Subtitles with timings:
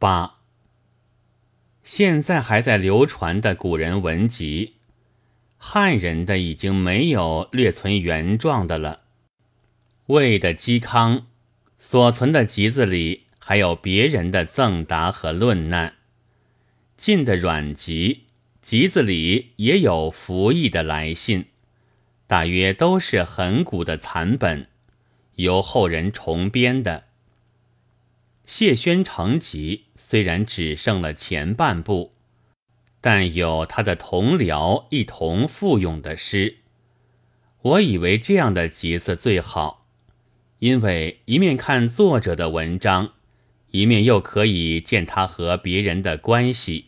[0.00, 0.38] 八，
[1.84, 4.76] 现在还在流传的古人文集，
[5.58, 9.02] 汉人的已经没有略存原状的了。
[10.06, 11.26] 魏的嵇康
[11.78, 15.96] 所存的集子里，还有别人的赠答和论难。
[16.96, 18.24] 晋的阮籍
[18.62, 21.44] 集子里也有服役的来信，
[22.26, 24.66] 大约都是很古的残本，
[25.34, 27.09] 由后人重编的。
[28.52, 32.10] 谢宣成集虽然只剩了前半部，
[33.00, 36.56] 但有他的同僚一同附咏的诗。
[37.62, 39.82] 我以为这样的集子最好，
[40.58, 43.12] 因为一面看作者的文章，
[43.70, 46.86] 一面又可以见他和别人的关系，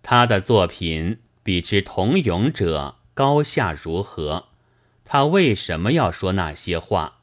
[0.00, 4.46] 他的作品比之同咏者高下如何，
[5.04, 7.22] 他为什么要说那些话？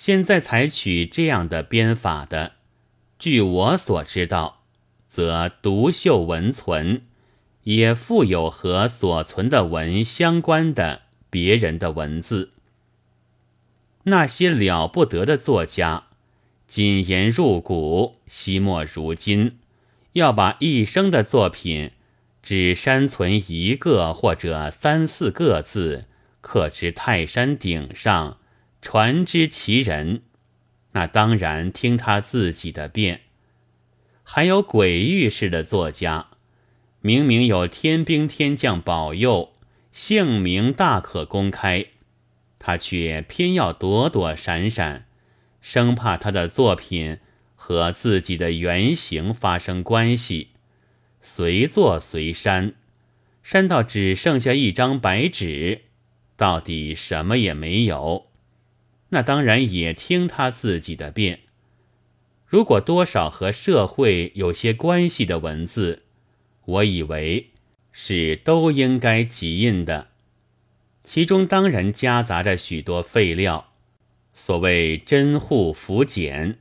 [0.00, 2.52] 现在采取这样的编法的，
[3.18, 4.62] 据我所知道，
[5.08, 7.02] 则独秀文存，
[7.64, 12.52] 也附有和所存的文相关的别人的文字。
[14.04, 16.04] 那些了不得的作家，
[16.68, 19.58] 谨言入骨，惜墨如金，
[20.12, 21.90] 要把一生的作品
[22.40, 26.04] 只删存一个或者三四个字，
[26.40, 28.38] 刻之泰山顶上。
[28.80, 30.22] 传之其人，
[30.92, 33.22] 那当然听他自己的便。
[34.22, 36.26] 还有鬼域式的作家，
[37.00, 39.52] 明明有天兵天将保佑，
[39.92, 41.86] 姓名大可公开，
[42.58, 45.06] 他却偏要躲躲闪闪，
[45.60, 47.18] 生怕他的作品
[47.56, 50.48] 和自己的原型发生关系，
[51.20, 52.74] 随做随删，
[53.42, 55.82] 删到只剩下一张白纸，
[56.36, 58.27] 到底什么也没有。
[59.10, 61.40] 那当然也听他自己的便。
[62.46, 66.04] 如果多少和社会有些关系的文字，
[66.64, 67.50] 我以为
[67.92, 70.08] 是都应该集印的。
[71.02, 73.72] 其中当然夹杂着许多废料，
[74.34, 76.58] 所谓真护符简。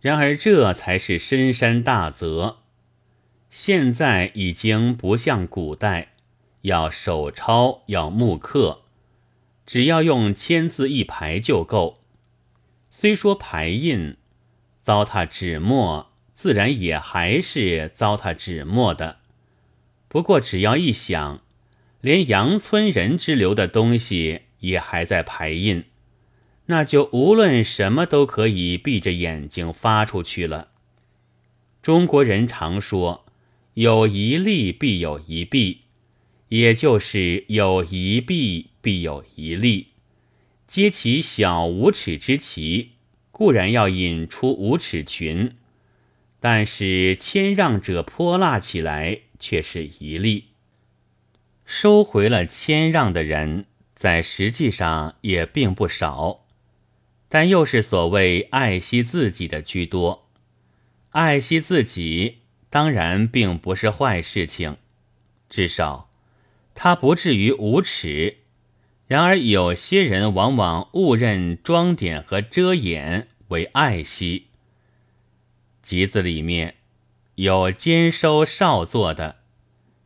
[0.00, 2.58] 然而这才是深山大泽。
[3.50, 6.12] 现在已经不像古代，
[6.62, 8.83] 要手抄，要木刻。
[9.66, 12.02] 只要用签字一排就够。
[12.90, 14.16] 虽说排印
[14.82, 19.18] 糟蹋纸墨，自然也还是糟蹋纸墨的。
[20.08, 21.42] 不过只要一想，
[22.00, 25.84] 连阳村人之流的东西也还在排印，
[26.66, 30.68] 那就无论什么都可以闭着眼睛发出去了。
[31.82, 33.26] 中国人常说
[33.74, 35.82] ：“有一利必有一弊”，
[36.48, 38.70] 也就是有一弊。
[38.84, 39.92] 必有一利，
[40.68, 42.90] 揭其小无耻之奇，
[43.30, 45.56] 固然要引出无耻群，
[46.38, 50.48] 但是谦让者泼辣起来却是一例。
[51.64, 56.44] 收回了谦让的人，在实际上也并不少，
[57.30, 60.28] 但又是所谓爱惜自己的居多。
[61.12, 64.76] 爱惜自己，当然并不是坏事情，
[65.48, 66.10] 至少
[66.74, 68.38] 他不至于无耻。
[69.06, 74.46] 然而，有些人往往误认装点和遮掩为爱惜。
[75.82, 76.76] 集子里面
[77.34, 79.36] 有兼收少作的，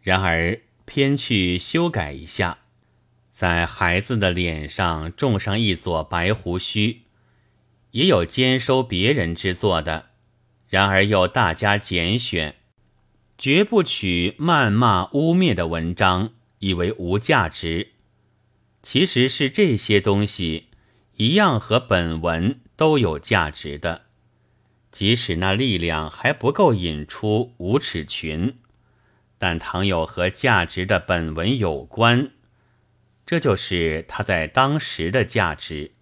[0.03, 2.59] 然而偏去修改一下，
[3.31, 7.03] 在孩子的脸上种上一撮白胡须；
[7.93, 10.11] 也有兼收别人之作的，
[10.69, 12.56] 然而又大加拣选，
[13.39, 17.92] 绝不取谩骂污蔑的文章，以为无价值。
[18.82, 20.69] 其实是这些东西
[21.16, 24.06] 一样和本文都有价值的，
[24.92, 28.54] 即使那力量还不够引出无耻群，
[29.36, 32.30] 但倘有和价值的本文有关，
[33.26, 35.92] 这就是它在当时的价值。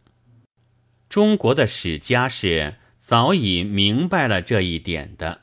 [1.09, 5.41] 中国的史家是早已明白了这一点的，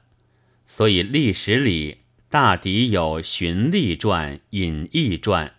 [0.67, 2.02] 所以历史里
[2.33, 5.53] 大抵有荀立传、隐逸传。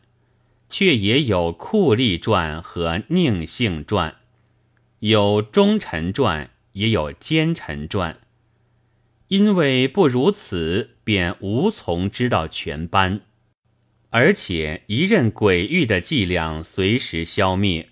[0.68, 4.16] 却也有酷吏传和宁性传，
[4.98, 8.16] 有忠臣传，也有奸臣传。
[9.28, 13.20] 因为不如此，便无从知道全班，
[14.10, 17.90] 而且一任鬼域的伎俩随时消灭，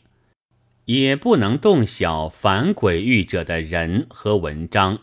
[0.86, 5.02] 也不能动小反鬼域者的人和文章。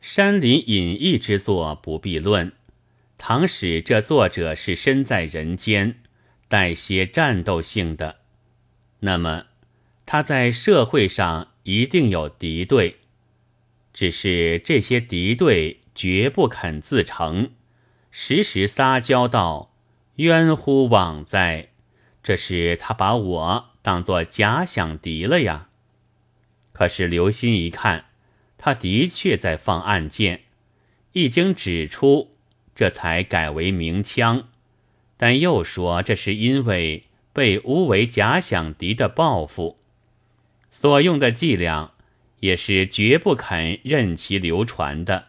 [0.00, 2.52] 山林隐逸之作不必论，
[3.24, 6.00] 倘使这作者是身在人间。
[6.48, 8.18] 带些战斗性的，
[8.98, 9.46] 那么
[10.04, 12.96] 他在社会上一定有敌对。
[13.92, 17.52] 只是这些敌对绝不肯自成，
[18.10, 19.72] 时时撒娇道
[20.16, 21.68] ：“冤乎枉哉！
[22.24, 25.68] 这是他把我当作假想敌了呀。”
[26.74, 28.06] 可是留心一看，
[28.58, 30.42] 他的确在放暗箭，
[31.12, 32.31] 一经指出，
[32.74, 34.44] 这才改为鸣枪。
[35.16, 39.76] 但又说这是因为被诬为假想敌的报复，
[40.70, 41.92] 所用的伎俩
[42.40, 45.26] 也是绝不肯任其流传的。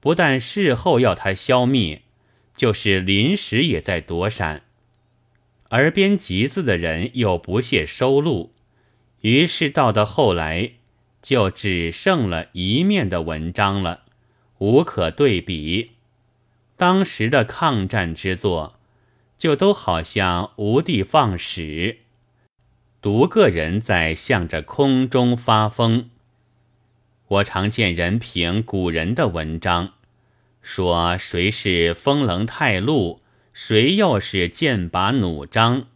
[0.00, 2.02] 不但事后要他消灭，
[2.56, 4.62] 就是临时也在躲闪。
[5.68, 8.52] 而编集子的人又不屑收录。
[9.20, 10.72] 于是到的后来，
[11.20, 14.00] 就只剩了一面的文章了，
[14.58, 15.92] 无可对比。
[16.76, 18.76] 当时的抗战之作，
[19.38, 21.98] 就都好像无地放矢，
[23.00, 26.10] 独个人在向着空中发疯。
[27.28, 29.94] 我常见人评古人的文章，
[30.60, 33.20] 说谁是风棱太露，
[33.52, 35.86] 谁又是剑拔弩张。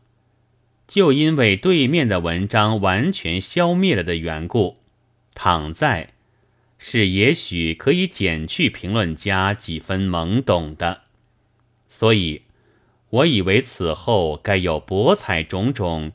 [0.88, 4.76] 就因为对面的文章完全消灭了的缘故，
[5.34, 6.10] 躺在
[6.88, 11.00] 是也许可以减去评论家几分懵懂的，
[11.88, 12.42] 所以
[13.10, 16.12] 我以为此后该有博采种种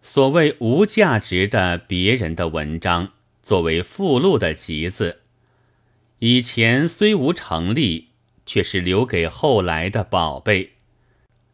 [0.00, 5.20] 所谓无价值的别人的文章作为附录的集子，
[6.20, 8.08] 以前虽无成立，
[8.46, 10.70] 却是留给后来的宝贝，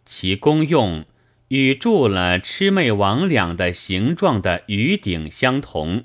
[0.05, 1.05] 其功用。
[1.49, 6.05] 与铸了魑魅魍魉的形状的鱼鼎相同，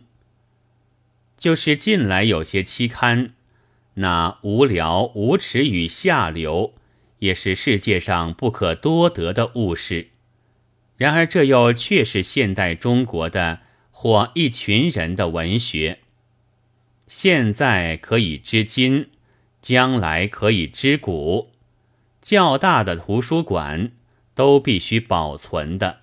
[1.38, 3.34] 就是近来有些期刊，
[3.96, 6.74] 那无聊、无耻与下流，
[7.20, 10.10] 也是世界上不可多得的物事。
[10.98, 13.60] 然而这又却是现代中国的
[13.92, 16.00] 或一群人的文学。
[17.08, 19.10] 现在可以知今，
[19.62, 21.52] 将来可以知古。
[22.22, 23.92] 较大的图书馆。
[24.38, 26.02] 都必须保存的。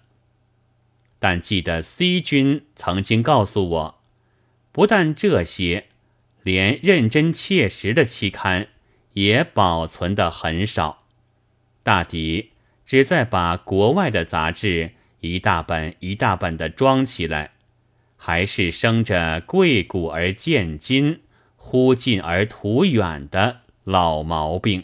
[1.21, 4.01] 但记得 C 君曾经告诉我，
[4.75, 5.87] 不但这些，
[6.43, 8.67] 连认真切实的期刊
[9.12, 10.99] 也保存的很少，
[11.85, 12.50] 大抵
[12.85, 14.91] 只在把国外的杂志
[15.21, 17.53] 一大本一大本的装起来，
[18.17, 21.20] 还是生着贵古而贱今、
[21.55, 24.82] 忽近而图远的老毛病。